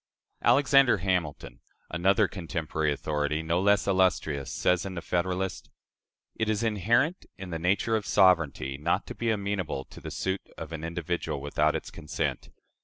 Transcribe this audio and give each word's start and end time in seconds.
"Alexander 0.51 0.97
Hamilton 0.97 1.59
another 1.91 2.27
contemporary 2.27 2.91
authority, 2.91 3.43
no 3.43 3.61
less 3.61 3.85
illustrious 3.85 4.51
says, 4.51 4.83
in 4.83 4.95
the 4.95 5.01
"Federalist": 5.03 5.69
"It 6.33 6.49
is 6.49 6.63
inherent 6.63 7.27
in 7.37 7.51
the 7.51 7.59
nature 7.59 7.95
of 7.95 8.07
sovereignty, 8.07 8.79
not 8.79 9.05
to 9.05 9.13
be 9.13 9.29
amenable 9.29 9.85
to 9.85 10.01
the 10.01 10.09
suit 10.09 10.41
of 10.57 10.71
an 10.71 10.83
individual 10.83 11.39
without 11.39 11.75
its 11.75 11.91
consent. 11.91 12.49